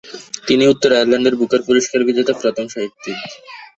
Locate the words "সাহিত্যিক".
2.67-3.17